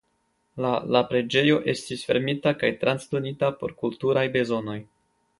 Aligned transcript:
La 0.65 0.69
la 0.95 1.01
preĝejo 1.09 1.59
estis 1.73 2.01
fermita 2.11 2.53
kaj 2.63 2.71
transdonita 2.85 3.51
por 3.61 3.75
kulturaj 3.83 4.25
bezonoj. 4.37 4.79